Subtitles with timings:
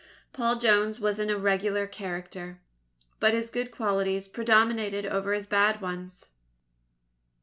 [0.33, 2.59] Paul Jones was an irregular character,
[3.19, 6.25] but his good qualities predominated over his bad ones.